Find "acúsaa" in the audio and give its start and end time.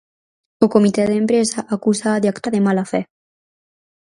1.75-2.21